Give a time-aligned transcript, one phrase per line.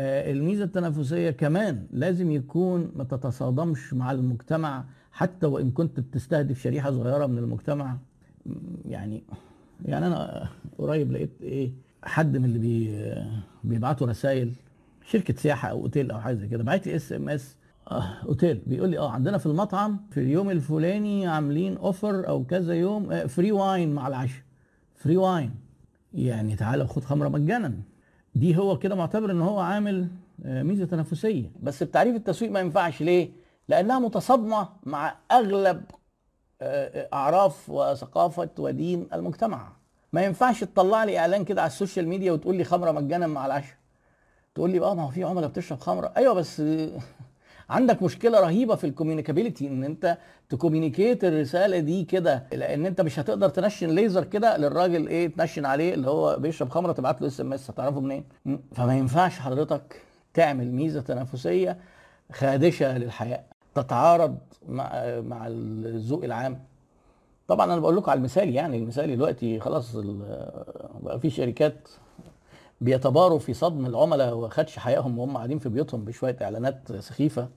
[0.00, 6.90] آه، الميزة التنافسية كمان لازم يكون ما تتصادمش مع المجتمع حتى وإن كنت بتستهدف شريحة
[6.90, 7.96] صغيرة من المجتمع.
[8.88, 9.22] يعني
[9.84, 11.72] يعني أنا قريب لقيت إيه
[12.04, 13.14] حد من اللي بي
[13.64, 14.52] بيبعتوا رسائل
[15.04, 17.56] شركة سياحة أو أوتيل أو حاجة زي كده بعت لي SMS
[18.28, 23.26] أوتيل بيقول لي آه عندنا في المطعم في اليوم الفلاني عاملين offer أو كذا يوم
[23.26, 24.42] free wine مع العشاء
[24.96, 25.54] free wine
[26.14, 27.74] يعني تعالى خد خمرة مجانا.
[28.34, 30.08] دي هو كده معتبر إن هو عامل
[30.44, 31.50] آه، ميزة تنافسية.
[31.62, 33.02] بس بتعريف التسويق ما ينفعش.
[33.02, 33.30] ليه؟
[33.68, 35.82] لأنها متصادمه مع أغلب
[36.62, 39.72] آه، أعراف وثقافة ودين المجتمع.
[40.12, 43.46] ما ينفعش تطلع لي إعلان كده على ال social media وتقول لي خمرة مجانا مع
[43.46, 43.76] العشاء.
[44.54, 46.12] تقول لي آه ما هو في عملاء بتشرب خمرة.
[46.16, 46.62] أيوه بس
[47.70, 53.00] عندك مشكلة رهيبة في ال communicability إن أنت ت communicate الرسالة دي كده لأن أنت
[53.00, 57.26] مش هتقدر تنشن ليزر كده للراجل إيه تنشن عليه اللي هو بيشرب خمرة تبعت له
[57.26, 58.24] SMS هتعرفه منين?
[58.74, 60.02] فما ينفعش حضرتك
[60.34, 61.78] تعمل ميزة تنافسية
[62.32, 66.58] خادشة للحياة تتعارض مع مع الذوق العام
[67.48, 69.96] طبعا أنا بقول لكم على المثال يعني المثال دلوقتي خلاص
[71.02, 71.88] بقى في شركات
[72.80, 77.48] بيتباروا في صدم العملاء وخدش حيائهم وهم قاعدين في بيوتهم بشوية إعلانات سخيفة.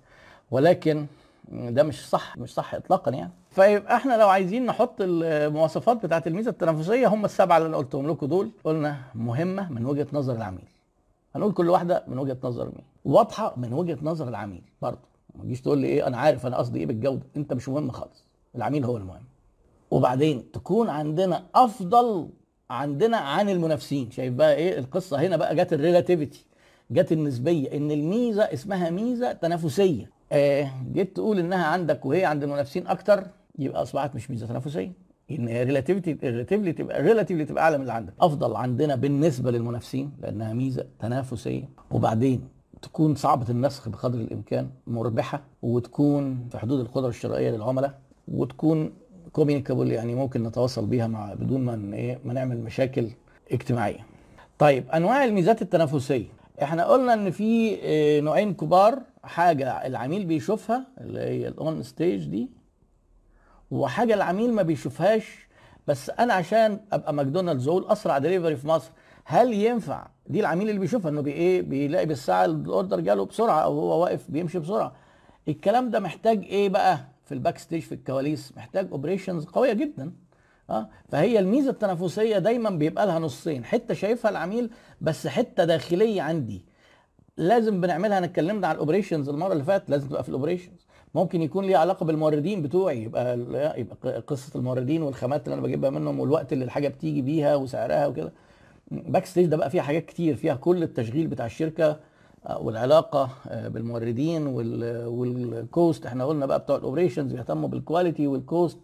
[0.51, 1.05] ولكن
[1.51, 3.31] ده مش صح مش صح اطلاقا يعني.
[3.49, 8.25] فيبقى إحنا لو عايزين نحط المواصفات بتاعت الميزة التنافسية هم السبعة اللي أنا قلتهم لكم
[8.25, 10.67] دول قلنا مهمة من وجهة نظر العميل.
[11.35, 12.83] هنقول كل واحدة من وجهة نظر مين.
[13.05, 15.13] واضحة من وجهة نظر العميل برضه.
[15.35, 17.23] ما تجيش تقول لي إيه أنا عارف أنا قصدي إيه بالجودة.
[17.37, 18.23] أنت مش مهم خالص
[18.55, 19.23] العميل هو المهم.
[19.91, 22.29] وبعدين تكون عندنا أفضل
[22.69, 24.11] عندنا عن المنافسين.
[24.11, 26.45] شايف بقى إيه؟ القصة هنا بقى جت ال relativity
[26.91, 27.77] جت النسبية.
[27.77, 30.11] إن الميزة اسمها ميزة تنافسية.
[30.31, 33.23] آه جيت تقول إنها عندك وهي عند المنافسين أكتر
[33.59, 34.91] يبقى أصبحت مش ميزة تنافسية.
[35.31, 38.13] إن relativity relatively تبقى relatively تبقى أعلى من اللي عندك.
[38.21, 41.69] أفضل عندنا بالنسبة للمنافسين لأنها ميزة تنافسية.
[41.91, 42.47] وبعدين
[42.81, 48.93] تكون صعبة النسخ بقدر الإمكان مربحة وتكون في حدود القدرة الشرائية للعملاء وتكون
[49.33, 53.07] communicable يعني ممكن نتواصل بيها مع بدون ما إيه ما نعمل مشاكل
[53.51, 54.05] اجتماعية.
[54.59, 56.25] طيب أنواع الميزات التنافسية.
[56.63, 62.25] إحنا قلنا إن في آه، نوعين كبار حاجة العميل بيشوفها اللي هي ال on stage
[62.25, 62.49] دي
[63.71, 65.47] وحاجة العميل ما بيشوفهاش.
[65.87, 68.91] بس أنا عشان أبقى ماكدونالدز أقول أسرع دليفري في مصر
[69.25, 73.59] هل ينفع؟ دي العميل اللي بيشوفها إنه بي إيه بيلاقي بالساعة ال order جاله بسرعة
[73.59, 74.93] أو هو واقف بيمشي بسرعة.
[75.47, 80.11] الكلام ده محتاج إيه بقى؟ في ال back stage في الكواليس محتاج operations قوية جدا.
[80.69, 83.65] آه فهي الميزة التنافسية دايما بيبقى لها نصين.
[83.65, 84.69] حتة شايفها العميل
[85.01, 86.65] بس حتة داخلية عندي.
[87.37, 90.87] لازم بنعملها أنا اتكلمنا عن ال operations المرة اللي فاتت لازم تبقى في ال operations
[91.15, 93.03] ممكن يكون ليه علاقة بالموردين بتوعي.
[93.03, 93.39] يبقى
[93.79, 98.33] يبقى قصة الموردين والخامات اللي أنا بجيبها منهم والوقت اللي الحاجة بتيجي بيها وسعرها وكده.
[98.91, 100.35] back stage ده بقى فيها حاجات كتير.
[100.35, 101.99] فيها كل التشغيل بتاع الشركة.
[102.49, 108.79] والعلاقة آه، بالموردين وال- وال cost إحنا قلنا بقى بتوع ال operations بيهتموا بالكواليتي والكوست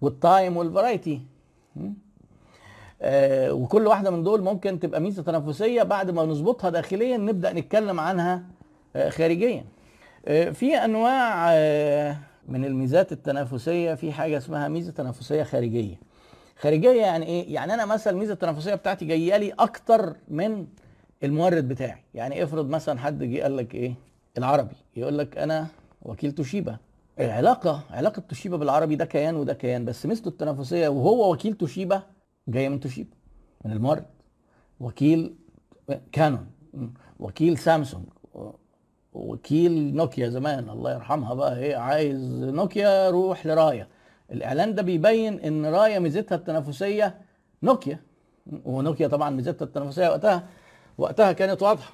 [0.00, 1.20] والتايم والفرايتي
[3.50, 8.42] وكل واحدة من دول ممكن تبقى ميزة تنافسية بعد ما نظبطها داخليا نبدأ نتكلم عنها
[8.96, 9.64] آه، خارجيا.
[10.26, 11.46] آه، في أنواع
[12.48, 13.94] من الميزات التنافسية.
[13.94, 15.94] في حاجة اسمها ميزة تنافسية خارجية.
[16.60, 20.66] خارجية يعني إيه؟ يعني أنا مثلا الميزه التنافسية بتاعتي جاية لي أكتر من
[21.24, 22.02] المورد بتاعي.
[22.14, 23.94] يعني افرض مثلا حد جه قال لك إيه؟
[24.38, 24.74] العربي.
[24.96, 25.66] يقول لك أنا
[26.02, 26.76] وكيل توشيبا
[27.20, 32.02] العلاقة علاقة توشيبا بالعربي ده كيان وده كيان بس ميزته التنافسية وهو وكيل توشيبا
[32.48, 33.10] جاية من توشيبا
[33.64, 34.04] من المورد.
[34.80, 35.34] وكيل
[36.12, 36.46] كانون.
[37.18, 38.04] وكيل سامسونج.
[39.12, 43.88] وكيل نوكيا زمان الله يرحمها بقى إيه عايز نوكيا روح لرايا.
[44.32, 47.20] الإعلان ده بيبين إن رايا ميزتها التنافسية
[47.62, 48.00] نوكيا.
[48.64, 50.48] ونوكيا طبعا ميزتها التنافسية وقتها
[50.98, 51.92] وقتها كانت واضحة.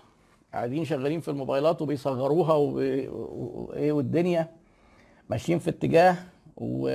[0.52, 4.48] قاعدين شغالين في الموبايلات وبيصغروها وب- وايه والدنيا
[5.30, 6.16] ماشيين في اتجاه
[6.56, 6.88] و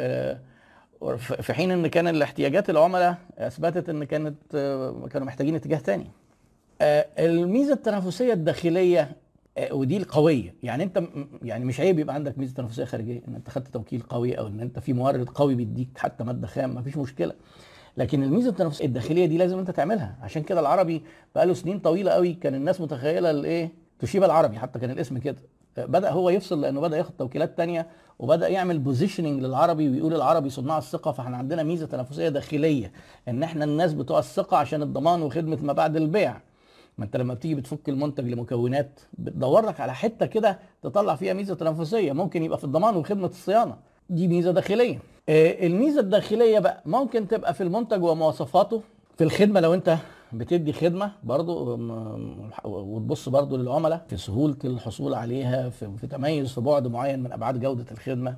[1.41, 4.35] في حين إن كان الاحتياجات العملاء أثبتت إن كانت
[5.11, 6.07] كانوا محتاجين اتجاه تاني.
[6.81, 9.15] آه، الميزة التنافسية الداخلية
[9.57, 10.53] آه، ودي القوية.
[10.63, 11.03] يعني أنت
[11.43, 14.59] يعني مش عيب يبقى عندك ميزة تنافسية خارجية إن أنت خدت توكيل قوي أو إن
[14.59, 17.33] أنت في مورد قوي بيديك حتى مادة خام مفيش مشكلة.
[17.97, 20.15] لكن الميزة التنافسيه الداخلية دي لازم انت تعملها.
[20.21, 21.03] عشان كده العربي
[21.35, 25.37] بقى له سنين طويلة قوي كان الناس متخيلة الايه؟ توشيبا العربي حتى كان الاسم كده.
[25.77, 27.87] بدأ هو يفصل لأنه بدأ ياخد توكيلات تانية
[28.19, 31.11] وبدأ يعمل positioning للعربي ويقول العربي صناع الثقة.
[31.11, 32.91] فاحنا عندنا ميزة تنافسية داخلية
[33.27, 36.41] إن إحنا الناس بتوع الثقة عشان الضمان وخدمة ما بعد البيع.
[36.97, 41.55] ما أنت لما بتيجي بتفك المنتج لمكونات بتدور لك على حتة كده تطلع فيها ميزة
[41.55, 42.11] تنافسية.
[42.13, 43.75] ممكن يبقى في الضمان وخدمة الصيانة.
[44.09, 44.99] دي ميزة داخلية.
[45.31, 48.81] الميزة الداخلية بقى ممكن تبقى في المنتج ومواصفاته
[49.17, 49.97] في الخدمة لو انت
[50.33, 51.73] بتدي خدمة برضو
[52.63, 57.59] وتبص برضو للعملاء في سهولة الحصول عليها في, في تميز في بعد معين من أبعاد
[57.59, 58.37] جودة الخدمة.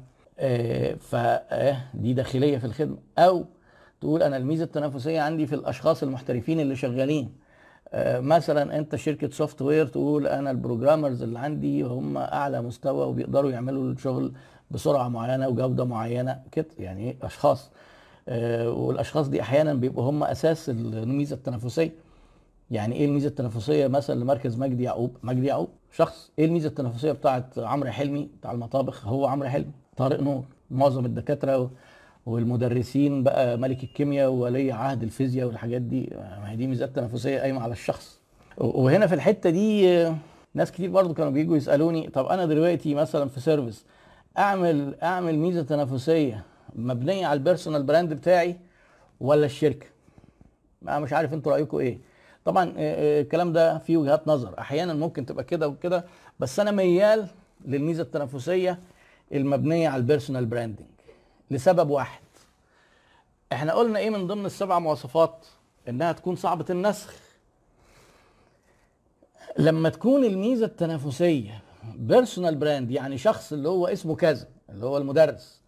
[1.00, 2.98] فدي داخلية في الخدمة.
[3.18, 3.46] أو
[4.02, 7.26] تقول أنا الميزة التنافسية عندي في الأشخاص المحترفين اللي شغالين.
[7.26, 7.34] آه،
[8.20, 13.92] مثلا أنت شركة software تقول أنا ال programmers اللي عندي هم أعلى مستوى وبيقدروا يعملوا
[13.92, 14.34] الشغل
[14.72, 17.72] بسرعة معينة وجودة معينة كده يعني أشخاص.
[18.30, 21.92] آه، والأشخاص دي أحيانا بيبقوا هم أساس الميزة التنافسية.
[22.72, 25.18] يعني إيه الميزة التنافسية؟ مثلا لمركز مجدي يعقوب.
[25.24, 26.32] مجدي يعقوب شخص.
[26.40, 29.72] إيه الميزة التنافسية بتاعت عمرو حلمي؟ بتاع المطابخ هو عمرو حلمي.
[29.98, 31.70] طارق نور معظم الدكاترة
[32.26, 37.62] والمدرسين بقى ملك الكيمياء وولي عهد الفيزياء والحاجات دي ما هي دي ميزات تنافسية قايمة
[37.62, 38.20] على الشخص.
[38.58, 40.08] وهنا في الحتة دي
[40.54, 43.86] ناس كتير برضو كانوا بيجوا يسألوني طب أنا دلوقتي مثلا في service
[44.38, 46.44] أعمل أعمل ميزة تنافسية
[46.76, 48.56] مبنية على ال personal brand بتاعي
[49.20, 49.86] ولا الشركة؟
[50.84, 51.98] أنا مش عارف أنتوا رأيكم إيه.
[52.46, 54.60] طبعا الكلام ده فيه وجهات نظر.
[54.60, 56.06] أحيانا ممكن تبقى كده وكده
[56.40, 57.28] بس أنا ميال
[57.66, 58.80] للميزة التنافسية
[59.34, 60.88] المبنية على ال personal branding
[61.54, 62.22] لسبب واحد.
[63.54, 65.46] إحنا قلنا إيه من ضمن السبع مواصفات؟
[65.90, 67.14] انها تكون صعبة النسخ.
[69.58, 71.62] لما تكون الميزة التنافسية
[71.96, 75.62] personal brand يعني شخص اللي هو اسمه كذا اللي هو المدرس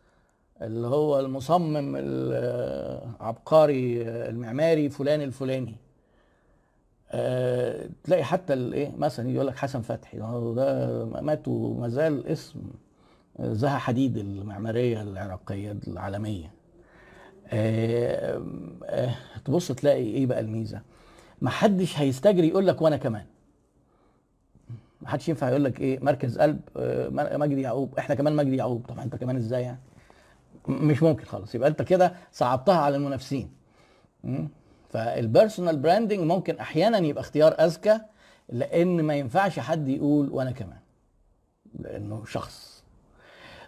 [0.62, 5.76] اللي هو المصمم العبقري المعماري فلان الفلاني.
[7.12, 12.62] أه تلاقي حتى الايه مثلا يقول لك حسن فتحي هو ده مات وما زال اسم
[13.40, 16.52] زها حديد المعمارية العراقية العالمية.
[17.48, 18.42] أه
[18.84, 19.16] أه
[19.46, 20.82] تبص تلاقي إيه بقى الميزة؟
[21.42, 23.26] ما حدش هيستجري يقول لك وأنا كمان.
[25.02, 27.98] ما حدش ينفع يقول لك إيه مركز قلب آه، مجدي يعقوب.
[28.00, 28.86] إحنا كمان مجدي يعقوب.
[28.88, 29.80] طب أنت كمان إزاي يعني؟
[30.68, 31.56] مش ممكن خالص.
[31.56, 33.52] يبقى أنت كده صعبتها على المنافسين.
[34.90, 38.00] فال personal branding ممكن أحيانا يبقى اختيار أذكى
[38.50, 40.80] لأن ما ينفعش حد يقول وأنا كمان.
[41.80, 42.75] لأنه شخص.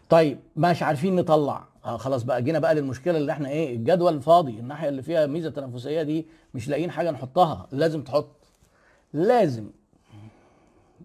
[0.09, 1.67] طيب مش عارفين نطلع.
[1.85, 5.49] آه خلاص بقى جينا بقى للمشكلة اللي إحنا إيه الجدول الفاضي الناحية اللي فيها ميزة
[5.49, 7.67] تنافسية دي مش لاقيين حاجة نحطها.
[7.71, 8.35] لازم تحط
[9.13, 9.69] لازم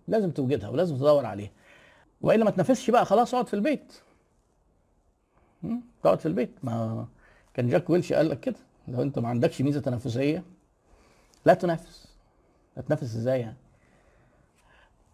[0.09, 1.51] لازم توجدها ولازم تدور عليها.
[2.21, 3.93] وإلا ما تنافسش بقى خلاص اقعد في البيت.
[6.03, 6.51] تقعد في البيت.
[6.63, 7.07] ما
[7.55, 8.57] كان جاك ويلش قال لك كده
[8.89, 10.43] لو انت ما عندكش ميزة تنافسية
[11.47, 12.09] لا تنافس.
[12.77, 13.57] هتنافس إزاي يعني؟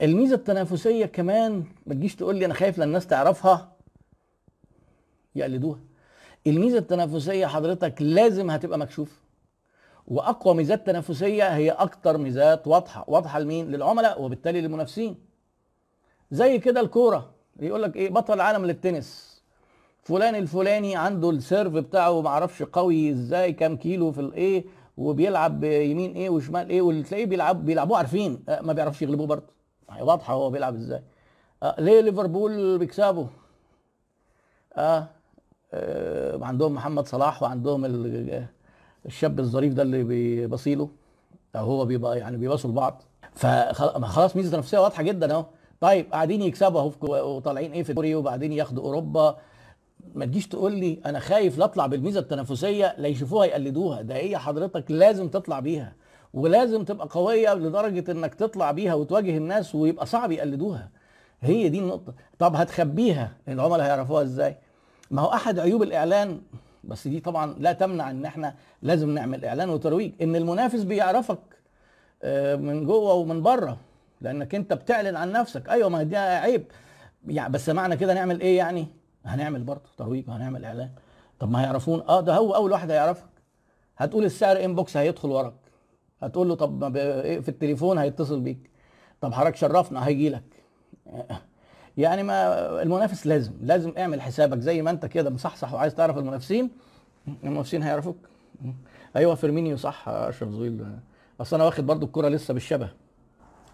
[0.02, 3.72] الميزة التنافسية كمان ما تجيش تقول لي أنا خايف لأن الناس تعرفها.
[5.38, 5.78] يقلدوها.
[6.46, 9.16] الميزة التنافسية حضرتك لازم هتبقى مكشوفه
[10.06, 13.04] وأقوى ميزات تنافسيه هي أكتر ميزات واضحة.
[13.08, 15.16] واضحة لمين؟ للعملاء وبالتالي للمنافسين.
[16.30, 17.30] زي كده الكورة.
[17.60, 19.38] يقول لك إيه؟ بطل العالم للتنس.
[20.02, 24.64] فلان الفلاني عنده ال serve بتاعه ما أعرفش قوي إزاي كام كيلو في الايه
[24.96, 28.44] وبيلعب يمين إيه وشمال إيه واللي تلاقيه بيلعب بيلعبوه عارفين.
[28.48, 29.52] آه، ما بيعرفش يغلبوه برضه.
[30.00, 31.02] واضحة هو بيلعب إزاي.
[31.62, 33.26] آه ليه ليفربول بيكسبوا
[34.76, 35.08] آه, آه
[36.42, 38.46] عندهم محمد صلاح وعندهم ال-
[39.06, 40.88] الشاب الظريف ده اللي بيبصيله
[41.56, 43.02] أو هو بيبقى يعني بيبصوا لبعض.
[43.34, 45.44] فخلاص ميزة تنافسيه واضحة جدا أهو.
[45.80, 46.92] طيب قاعدين يكسبوا أهو
[47.36, 49.36] وطالعين إيه في الدوري وبعدين ياخدوا أوروبا.
[50.14, 54.02] ما تجيش تقول لي أنا خايف لا اطلع بالميزة التنافسية لا يشوفوها يقلدوها.
[54.02, 55.92] ده هي حضرتك لازم تطلع بيها.
[56.34, 60.88] ولازم تبقى قوية لدرجة إنك تطلع بيها وتواجه الناس ويبقى صعب يقلدوها.
[61.40, 62.14] هي دي النقطة.
[62.38, 64.56] طب هتخبيها؟ العملاء هيعرفوها إزاي؟
[65.10, 66.40] ما هو أحد عيوب الإعلان
[66.84, 71.38] بس دي طبعا لا تمنع إن إحنا لازم نعمل إعلان وترويج إن المنافس بيعرفك
[72.22, 73.76] آه، من جوه ومن بره
[74.20, 75.68] لأنك أنت بتعلن عن نفسك.
[75.68, 76.64] أيوه ما دي عيب.
[77.28, 78.86] يعني بس معنى كده نعمل إيه يعني؟
[79.24, 80.90] هنعمل برضه ترويج وهنعمل إعلان.
[81.40, 83.28] طب ما هيعرفوني؟ آه ده هو أول واحد هيعرفك.
[83.96, 85.54] هتقول السعر inbox هيدخل وراك.
[86.22, 88.70] هتقول له طب ب- إيه في التليفون هيتصل بيك.
[89.20, 90.42] طب حضرتك شرفنا هيجي لك
[91.98, 96.70] يعني ما المنافس لازم لازم اعمل حسابك زي ما انت كده مصحصح وعايز تعرف المنافسين.
[97.44, 98.16] المنافسين هيعرفوك.
[99.16, 100.86] أيوه فيرمينيو صح اشرف زويل.
[101.40, 102.90] اصل أنا واخد برضو الكرة لسه بالشبه.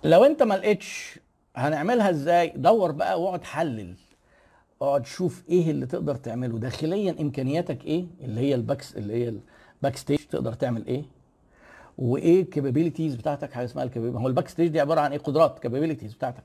[0.04, 1.18] لو انت ما لقيتش
[1.56, 3.94] هنعملها إزاي؟ دور بقى واقعد حلل.
[4.82, 6.58] اقعد شوف إيه اللي تقدر تعمله.
[6.58, 9.28] داخليا إمكانياتك إيه؟ اللي هي ال backs اللي هي
[9.78, 11.04] ال back stage تقدر تعمل إيه؟
[11.98, 15.12] وايه ال capabilities بتاعتك؟ حاجة اسمها ال capabilities هو ال back stage دي عبارة عن
[15.12, 16.44] إيه؟ قدرات capabilities بتاعتك.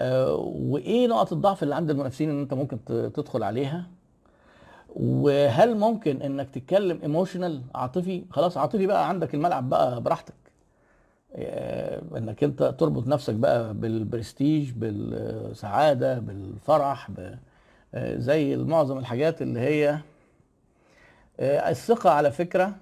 [0.00, 2.84] وإيه نقط الضعف اللي عند المنافسين إن أنت ممكن
[3.14, 3.86] تدخل عليها؟
[4.96, 10.34] وهل ممكن إنك تتكلم emotional عاطفي؟ خلاص عاطفي بقى عندك الملعب بقى براحتك.
[11.34, 17.10] آه، إنك أنت تربط نفسك بقى بالبرستيج بالسعادة بالفرح
[17.94, 19.98] آه، زي معظم الحاجات اللي هي
[21.40, 22.72] آه، الثقة على فكرة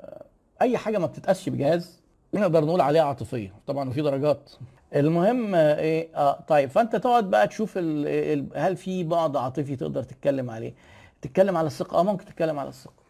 [0.00, 0.24] آه،
[0.62, 2.00] أي حاجة ما بتتقاسش بجهاز
[2.34, 3.52] نقدر نقول عليها عاطفية.
[3.66, 4.50] طبعا وفي درجات.
[4.94, 9.76] المهم آه، إيه آه طيب فأنت تقعد بقى تشوف ال ال هل في بعد عاطفي
[9.76, 10.74] تقدر تتكلم عليه؟
[11.22, 13.02] تتكلم على الثقة آه ممكن تتكلم على الثقة.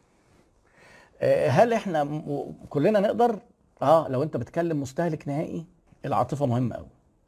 [1.21, 2.23] آه، هل إحنا
[2.71, 3.39] كلنا نقدر؟
[3.83, 5.65] آه لو أنت بتكلم مستهلك نهائي
[6.05, 6.87] العاطفة مهمة قوي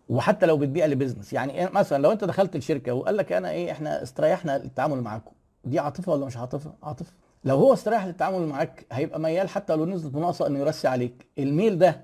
[0.08, 3.72] وحتى لو بتبيع لبزنس يعني إيه مثلا لو أنت دخلت الشركة وقال لك أنا إيه
[3.72, 5.32] إحنا استريحنا للتعامل معاكم
[5.64, 7.12] دي عاطفة ولا مش عاطفة؟ عاطفة.
[7.44, 11.26] لو هو استريح للتعامل معاك هيبقى ميال حتى لو نزلت مناقصه إنه يرسي عليك.
[11.38, 12.00] الميل ده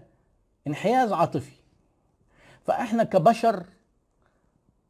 [0.67, 1.53] انحياز عاطفي.
[2.65, 3.65] فاحنا كبشر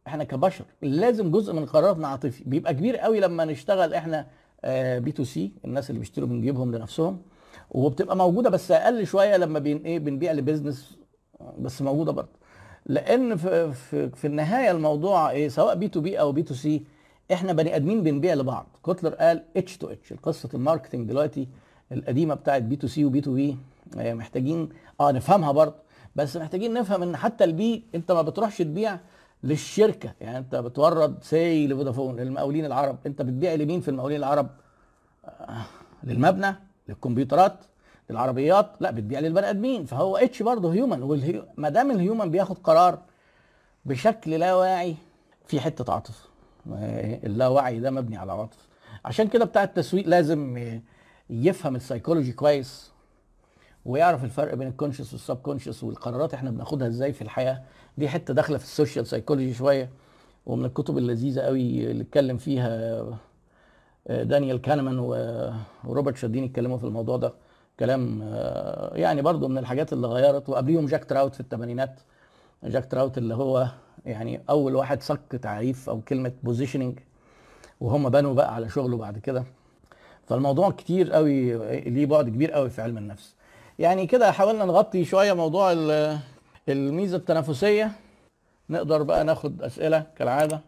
[0.06, 2.44] إحنا كبشر لازم جزء من قراراتنا عاطفي.
[2.44, 4.26] بيبقى كبير قوي لما نشتغل إحنا
[4.98, 7.22] B2C الناس اللي بيشتروا من جيبهم لنفسهم
[7.70, 10.98] وبتبقى موجودة بس أقل شوية لما بين إيه بنبيع ل business
[11.58, 12.28] بس موجودة برضه.
[12.86, 16.84] لأن في, في, في النهاية الموضوع إيه سواء B2B أو B2C
[17.32, 18.66] إحنا بني آدمين بنبيع لبعض.
[18.82, 21.48] كوتلر قال H2H قصه ال marketing دلوقتي
[21.92, 23.56] القديمة بتاعت B2C و B2B
[23.96, 24.68] محتاجين
[25.00, 25.74] آه نفهمها برضه.
[26.16, 28.98] بس محتاجين نفهم إن حتى ال B أنت ما بتروحش تبيع
[29.44, 30.12] للشركة.
[30.20, 32.98] يعني أنت بتورد سي لفودافون للمقاولين العرب.
[33.06, 34.48] أنت بتبيع لمين في المقاولين العرب؟
[35.24, 35.64] آه
[36.04, 36.54] للمبنى
[36.88, 37.54] للكمبيوترات
[38.10, 38.70] للعربيات.
[38.80, 39.84] لا بتبيع للبني آدمين.
[39.84, 42.98] فهو H برضه human ما دام ال human بياخد قرار
[43.84, 44.96] بشكل لا واعي
[45.46, 46.30] في حتة عاطفه
[47.24, 48.66] اللاوعي ده مبني على عاطفه
[49.04, 50.70] عشان كده بتاع التسويق لازم
[51.30, 52.89] يفهم السيكولوجي كويس.
[53.84, 57.62] ويعرف الفرق بين ال conscious وال subconscious والقرارات إحنا بناخدها إزاي في الحياة.
[57.98, 59.90] دي حتة داخلة في ال social psychology شوية
[60.46, 63.04] ومن الكتب اللذيذة قوي اللي اتكلم فيها
[64.08, 64.98] دانيال كانمان
[65.84, 67.32] وروبرت شالديني اتكلموا في الموضوع ده.
[67.80, 68.20] كلام
[68.92, 72.00] يعني برضو من الحاجات اللي غيرت وقبليهم جاك تراوت في الثمانينات
[72.64, 73.66] جاك تراوت اللي هو
[74.06, 76.98] يعني أول واحد صك تعريف أو كلمة positioning
[77.80, 79.44] وهم بنوا بقى على شغله بعد كده.
[80.26, 81.58] فالموضوع كتير قوي
[81.90, 83.34] ليه بعد كبير قوي في علم النفس.
[83.80, 85.72] يعني كده حاولنا نغطي شوية موضوع
[86.68, 87.92] الميزة التنافسية.
[88.70, 90.60] نقدر بقى ناخد أسئلة كالعادة.